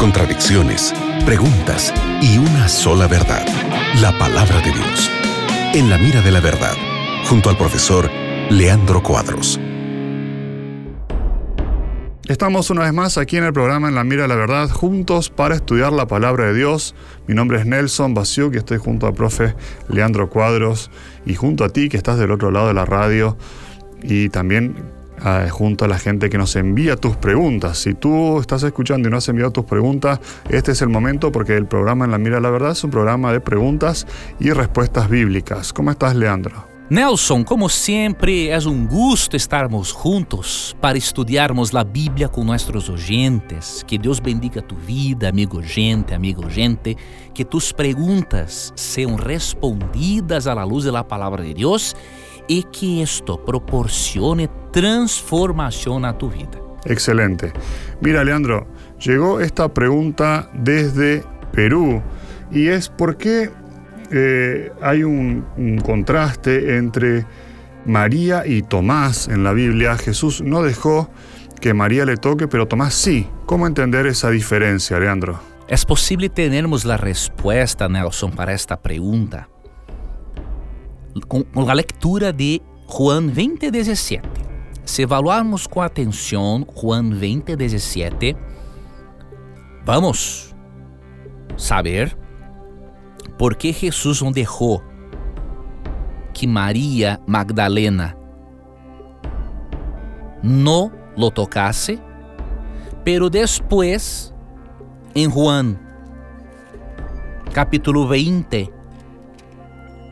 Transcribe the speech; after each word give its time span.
contradicciones, 0.00 0.92
preguntas 1.24 1.94
y 2.20 2.38
una 2.38 2.68
sola 2.68 3.06
verdad, 3.06 3.46
la 4.00 4.16
palabra 4.18 4.56
de 4.60 4.72
Dios. 4.72 5.10
En 5.72 5.88
la 5.88 5.98
mira 5.98 6.20
de 6.20 6.32
la 6.32 6.40
verdad, 6.40 6.74
junto 7.28 7.48
al 7.48 7.56
profesor 7.56 8.10
Leandro 8.50 9.00
Cuadros. 9.04 9.60
Estamos 12.26 12.70
una 12.70 12.82
vez 12.82 12.92
más 12.92 13.18
aquí 13.18 13.36
en 13.36 13.44
el 13.44 13.52
programa 13.52 13.88
En 13.88 13.94
la 13.94 14.02
Mira 14.02 14.22
de 14.22 14.28
la 14.28 14.34
Verdad, 14.34 14.68
juntos 14.68 15.30
para 15.30 15.54
estudiar 15.54 15.92
la 15.92 16.06
palabra 16.06 16.46
de 16.46 16.54
Dios. 16.54 16.96
Mi 17.28 17.34
nombre 17.36 17.60
es 17.60 17.66
Nelson 17.66 18.14
Basiuk 18.14 18.54
y 18.54 18.58
estoy 18.58 18.78
junto 18.78 19.06
al 19.06 19.14
profe 19.14 19.54
Leandro 19.88 20.28
Cuadros 20.28 20.90
y 21.24 21.34
junto 21.34 21.62
a 21.62 21.68
ti 21.68 21.88
que 21.88 21.96
estás 21.96 22.18
del 22.18 22.32
otro 22.32 22.50
lado 22.50 22.66
de 22.66 22.74
la 22.74 22.84
radio 22.84 23.36
y 24.02 24.28
también 24.28 24.74
junto 25.50 25.84
a 25.84 25.88
la 25.88 25.98
gente 25.98 26.30
que 26.30 26.38
nos 26.38 26.56
envía 26.56 26.96
tus 26.96 27.16
preguntas. 27.16 27.78
Si 27.78 27.94
tú 27.94 28.40
estás 28.40 28.62
escuchando 28.62 29.08
y 29.08 29.10
no 29.10 29.18
has 29.18 29.28
enviado 29.28 29.50
tus 29.50 29.64
preguntas, 29.64 30.20
este 30.48 30.72
es 30.72 30.82
el 30.82 30.88
momento 30.88 31.30
porque 31.32 31.56
el 31.56 31.66
programa 31.66 32.04
En 32.04 32.10
la 32.10 32.18
Mira 32.18 32.36
de 32.36 32.42
la 32.42 32.50
Verdad 32.50 32.72
es 32.72 32.84
un 32.84 32.90
programa 32.90 33.32
de 33.32 33.40
preguntas 33.40 34.06
y 34.38 34.50
respuestas 34.50 35.08
bíblicas. 35.08 35.72
¿Cómo 35.72 35.90
estás, 35.90 36.14
Leandro? 36.14 36.70
Nelson, 36.90 37.44
como 37.44 37.68
sempre, 37.68 38.48
é 38.48 38.58
um 38.66 38.84
gosto 38.84 39.36
estarmos 39.36 39.92
juntos 39.92 40.74
para 40.80 40.98
estudarmos 40.98 41.72
a 41.72 41.84
Bíblia 41.84 42.28
com 42.28 42.42
nossos 42.42 42.88
oyentes. 42.88 43.84
Que 43.86 43.96
Deus 43.96 44.18
bendiga 44.18 44.60
tu 44.60 44.74
vida, 44.74 45.28
amigo 45.28 45.62
gente, 45.62 46.12
amigo 46.16 46.50
gente. 46.50 46.96
Que 47.32 47.44
tus 47.44 47.70
perguntas 47.70 48.72
sejam 48.74 49.14
respondidas 49.14 50.48
à 50.48 50.64
luz 50.64 50.84
da 50.84 51.04
palavra 51.04 51.44
de 51.44 51.54
Deus 51.54 51.94
e 52.50 52.64
que 52.64 53.00
isto 53.00 53.38
proporcione 53.38 54.50
transformação 54.72 56.00
na 56.00 56.12
tu 56.12 56.28
vida. 56.28 56.58
Excelente. 56.84 57.52
Mira, 58.00 58.24
Leandro, 58.24 58.66
llegó 58.98 59.40
esta 59.40 59.72
pregunta 59.72 60.50
desde 60.52 61.22
Perú 61.52 62.02
y 62.50 62.66
es 62.66 62.88
por 62.88 63.16
qué 63.16 63.50
eh, 64.10 64.72
hay 64.82 65.04
un, 65.04 65.46
un, 65.56 65.78
contraste 65.78 66.76
entre 66.76 67.24
María 67.86 68.44
y 68.44 68.62
Tomás 68.62 69.28
en 69.28 69.44
la 69.44 69.52
Biblia. 69.52 69.96
Jesús 69.96 70.42
no 70.42 70.62
dejó 70.62 71.08
que 71.60 71.72
María 71.72 72.04
le 72.04 72.16
toque, 72.16 72.48
pero 72.48 72.66
Tomás 72.66 72.94
sí. 72.94 73.28
¿Cómo 73.46 73.68
entender 73.68 74.06
esa 74.06 74.30
diferencia, 74.30 74.98
Leandro? 74.98 75.38
Es 75.68 75.84
posible 75.84 76.28
tenermos 76.28 76.84
la 76.84 76.96
respuesta, 76.96 77.88
Nelson, 77.88 78.32
para 78.32 78.52
esta 78.54 78.80
pregunta 78.80 79.48
com 81.28 81.44
a 81.68 81.72
leitura 81.72 82.32
de 82.32 82.60
Juan 82.88 83.28
20, 83.28 83.70
17. 83.70 84.28
Se 84.84 85.02
evaluarmos 85.02 85.66
com 85.66 85.80
atenção 85.80 86.66
Juan 86.76 87.10
20, 87.10 87.54
17, 87.56 88.36
vamos 89.84 90.54
saber 91.56 92.16
por 93.38 93.54
que 93.54 93.72
Jesus 93.72 94.20
não 94.20 94.32
deixou 94.32 94.82
que 96.32 96.46
Maria 96.46 97.20
Magdalena 97.26 98.16
não 100.42 100.90
lo 101.16 101.30
tocasse, 101.30 102.00
pero 103.04 103.28
depois, 103.28 104.34
em 105.14 105.30
Juan, 105.30 105.76
capítulo 107.52 108.08
20, 108.08 108.72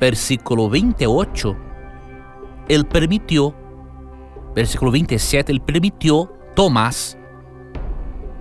versículo 0.00 0.68
28, 0.68 1.56
Él 2.68 2.86
permitió, 2.86 3.54
versículo 4.54 4.90
27, 4.90 5.52
Él 5.52 5.60
permitió 5.60 6.32
Tomás 6.54 7.16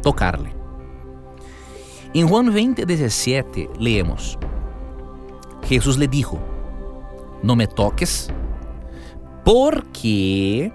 tocarle. 0.02 0.56
En 2.14 2.28
Juan 2.28 2.54
20, 2.54 2.86
17 2.86 3.70
leemos, 3.80 4.38
Jesús 5.64 5.98
le 5.98 6.08
dijo, 6.08 6.40
no 7.44 7.56
me 7.56 7.68
toques, 7.68 8.30
porque 9.44 10.72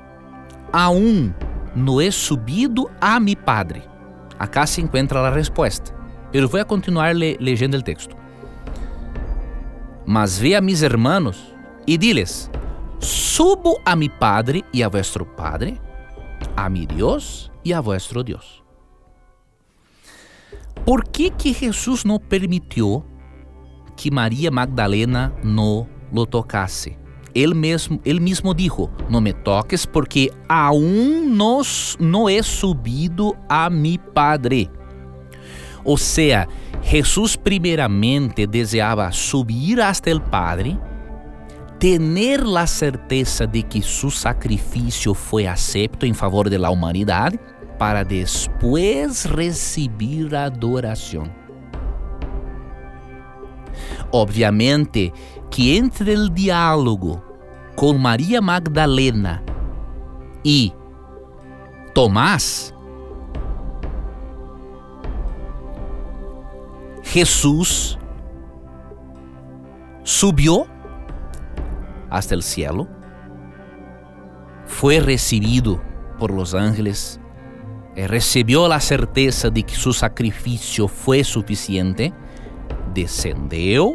aún 0.72 1.34
no 1.74 2.00
he 2.00 2.12
subido 2.12 2.90
a 3.00 3.18
mi 3.18 3.36
Padre. 3.36 3.82
Acá 4.38 4.66
se 4.66 4.80
encuentra 4.80 5.22
la 5.22 5.30
respuesta, 5.30 5.94
pero 6.32 6.48
voy 6.48 6.60
a 6.60 6.64
continuar 6.64 7.14
le 7.14 7.36
leyendo 7.40 7.76
el 7.76 7.84
texto. 7.84 8.21
Mas 10.06 10.38
ve 10.38 10.54
a 10.54 10.60
mis 10.60 10.82
hermanos 10.82 11.54
e 11.86 11.96
diles: 11.96 12.50
Subo 12.98 13.80
a 13.84 13.94
mi 13.94 14.08
Padre 14.08 14.64
e 14.72 14.82
a 14.82 14.88
vuestro 14.88 15.24
Padre, 15.24 15.80
a 16.56 16.68
mi 16.68 16.86
Deus 16.86 17.50
e 17.64 17.72
a 17.72 17.80
vuestro 17.80 18.22
Deus. 18.22 18.62
Por 20.84 21.04
que 21.04 21.30
que 21.30 21.52
Jesus 21.52 22.04
não 22.04 22.18
permitiu 22.18 23.04
que 23.96 24.10
Maria 24.10 24.50
Magdalena 24.50 25.32
não 25.44 25.86
lo 26.12 26.26
tocasse? 26.26 26.98
Ele 27.34 27.54
mesmo, 27.54 28.00
ele 28.04 28.20
mesmo 28.20 28.52
dijo: 28.52 28.90
Não 29.08 29.20
me 29.20 29.32
toques, 29.32 29.86
porque 29.86 30.30
aún 30.48 31.30
nos 31.30 31.96
não 31.98 32.28
é 32.28 32.42
subido 32.42 33.36
a 33.48 33.70
mi 33.70 33.98
Padre. 33.98 34.68
Ou 35.84 35.96
seja, 35.96 36.48
Jesús 36.82 37.36
primeramente 37.36 38.46
deseaba 38.46 39.10
subir 39.12 39.80
hasta 39.80 40.10
el 40.10 40.20
Padre, 40.20 40.78
tener 41.78 42.46
la 42.46 42.66
certeza 42.66 43.46
de 43.46 43.62
que 43.62 43.82
su 43.82 44.10
sacrificio 44.10 45.14
fue 45.14 45.48
acepto 45.48 46.06
en 46.06 46.14
favor 46.14 46.48
de 46.48 46.58
la 46.58 46.70
humanidad, 46.70 47.32
para 47.78 48.04
después 48.04 49.28
recibir 49.28 50.36
adoración. 50.36 51.32
Obviamente 54.12 55.12
que 55.50 55.78
entre 55.78 56.12
el 56.12 56.32
diálogo 56.32 57.24
con 57.74 58.00
María 58.00 58.40
Magdalena 58.40 59.42
y 60.44 60.72
Tomás, 61.94 62.74
Jesús 67.12 67.98
subió 70.02 70.66
hasta 72.08 72.34
el 72.34 72.42
cielo, 72.42 72.88
fue 74.64 74.98
recibido 74.98 75.78
por 76.18 76.30
los 76.30 76.54
ángeles, 76.54 77.20
eh, 77.96 78.08
recibió 78.08 78.66
la 78.66 78.80
certeza 78.80 79.50
de 79.50 79.62
que 79.62 79.74
su 79.74 79.92
sacrificio 79.92 80.88
fue 80.88 81.22
suficiente, 81.22 82.14
descendió 82.94 83.92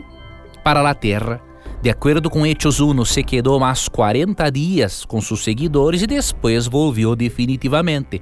para 0.64 0.84
la 0.84 0.94
tierra. 0.94 1.42
De 1.82 1.90
acuerdo 1.90 2.30
com 2.30 2.46
Hechos 2.46 2.80
1, 2.80 3.04
se 3.04 3.24
quedou 3.24 3.60
mais 3.60 3.90
40 3.90 4.48
dias 4.52 5.04
com 5.08 5.20
seus 5.22 5.44
seguidores 5.44 6.04
e 6.04 6.06
depois 6.06 6.68
volviu 6.68 7.16
definitivamente. 7.16 8.22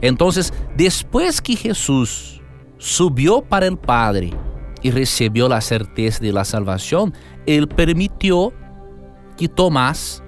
Então, 0.00 0.28
depois 0.76 1.40
que 1.40 1.56
Jesus 1.56 2.36
subió 2.78 3.42
para 3.42 3.66
el 3.66 3.76
Padre 3.76 4.32
y 4.82 4.90
recibió 4.90 5.48
la 5.48 5.60
certeza 5.60 6.20
de 6.20 6.32
la 6.32 6.44
salvación, 6.44 7.14
Él 7.46 7.68
permitió 7.68 8.52
que 9.36 9.48
Tomás 9.48 10.22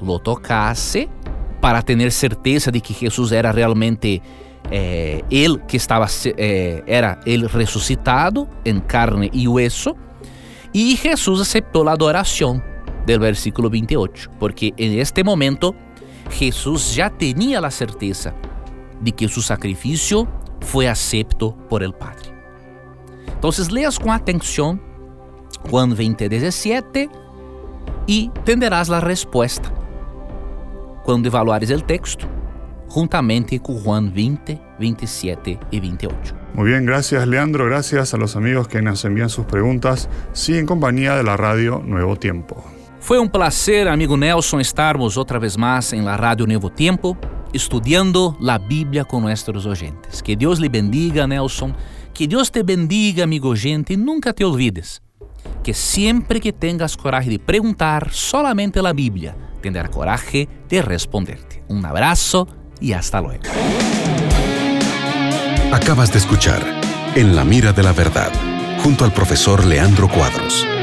lo 0.00 0.18
tocase 0.18 1.08
para 1.60 1.82
tener 1.82 2.12
certeza 2.12 2.70
de 2.70 2.80
que 2.80 2.94
Jesús 2.94 3.32
era 3.32 3.52
realmente 3.52 4.22
eh, 4.70 5.22
Él 5.30 5.62
que 5.66 5.76
estaba, 5.76 6.06
eh, 6.24 6.82
era 6.86 7.20
Él 7.24 7.48
resucitado 7.48 8.48
en 8.64 8.80
carne 8.80 9.30
y 9.32 9.46
hueso. 9.46 9.96
Y 10.72 10.96
Jesús 10.96 11.40
aceptó 11.40 11.84
la 11.84 11.92
adoración 11.92 12.62
del 13.06 13.20
versículo 13.20 13.70
28, 13.70 14.30
porque 14.38 14.74
en 14.76 14.98
este 14.98 15.24
momento 15.24 15.74
Jesús 16.30 16.94
ya 16.94 17.08
tenía 17.08 17.60
la 17.60 17.70
certeza 17.70 18.34
de 19.00 19.12
que 19.12 19.28
su 19.28 19.42
sacrificio 19.42 20.28
foi 20.60 20.88
acepto 20.88 21.52
por 21.68 21.82
el 21.82 21.92
Padre. 21.92 22.34
Então, 23.38 23.50
leas 23.70 23.98
com 23.98 24.10
atenção 24.10 24.78
Juan 25.68 25.94
20, 25.94 26.28
17 26.28 27.10
e 28.08 28.30
tenderás 28.44 28.90
a 28.90 29.00
resposta 29.00 29.72
quando 31.04 31.26
evaluares 31.26 31.70
o 31.70 31.80
texto 31.80 32.28
juntamente 32.88 33.58
com 33.58 33.78
Juan 33.78 34.10
20, 34.10 34.60
27 34.78 35.58
e 35.70 35.80
28. 35.80 36.34
Muy 36.54 36.70
bien, 36.70 36.86
gracias 36.86 37.26
Leandro, 37.26 37.66
gracias 37.66 38.14
a 38.14 38.16
los 38.16 38.36
amigos 38.36 38.68
que 38.68 38.80
nos 38.80 39.04
envían 39.04 39.28
sus 39.28 39.44
preguntas, 39.44 40.08
sí 40.32 40.56
en 40.56 40.66
compañía 40.66 41.16
de 41.16 41.22
la 41.22 41.36
radio 41.36 41.82
Nuevo 41.84 42.16
Tiempo. 42.16 42.64
Foi 42.98 43.18
um 43.18 43.28
prazer, 43.28 43.86
amigo 43.86 44.16
Nelson, 44.16 44.58
estarmos 44.58 45.16
outra 45.16 45.38
vez 45.38 45.56
mais 45.56 45.92
em 45.92 46.02
la 46.02 46.16
Rádio 46.16 46.46
Novo 46.46 46.70
Tempo, 46.70 47.16
estudando 47.56 48.36
a 48.46 48.58
Bíblia 48.58 49.04
com 49.04 49.20
nossos 49.20 49.66
oyentes. 49.66 50.22
Que 50.22 50.36
Deus 50.36 50.58
lhe 50.58 50.68
bendiga, 50.68 51.26
Nelson. 51.26 51.74
Que 52.14 52.26
Deus 52.26 52.50
te 52.50 52.62
bendiga, 52.62 53.24
amigo 53.24 53.54
gente, 53.56 53.94
e 53.94 53.96
nunca 53.96 54.32
te 54.32 54.44
olvides 54.44 55.02
que 55.62 55.74
sempre 55.74 56.40
que 56.40 56.52
tengas 56.52 56.96
coragem 56.96 57.30
de 57.30 57.38
perguntar 57.38 58.12
solamente 58.12 58.78
a 58.78 58.92
Bíblia, 58.92 59.36
tendrá 59.60 59.88
coragem 59.88 60.48
de 60.68 60.80
responderte. 60.80 61.62
Um 61.68 61.84
abraço 61.84 62.46
e 62.80 62.92
hasta 62.92 63.20
luego. 63.20 63.42
Acabas 65.72 66.12
de 66.12 66.18
escuchar 66.18 66.62
En 67.16 67.34
la 67.34 67.44
mira 67.44 67.72
de 67.72 67.82
la 67.82 67.92
verdad, 67.92 68.30
junto 68.82 69.04
al 69.04 69.12
profesor 69.12 69.64
Leandro 69.64 70.06
Cuadros. 70.08 70.75